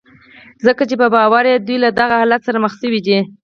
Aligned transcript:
ځکه 0.65 0.83
چې 0.89 0.95
په 1.01 1.07
باور 1.15 1.43
يې 1.51 1.55
دوی 1.67 1.77
له 1.83 1.89
دغه 1.99 2.15
حالت 2.21 2.41
سره 2.47 2.61
مخ 2.63 2.73
شوي 2.81 2.99
دي. 3.07 3.19